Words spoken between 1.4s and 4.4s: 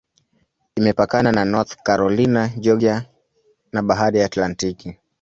North Carolina, Georgia na Bahari ya